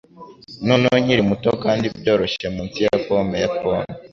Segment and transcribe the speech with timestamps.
[0.67, 3.89] Noneho nkiri muto kandi byoroshye munsi ya pome ya pome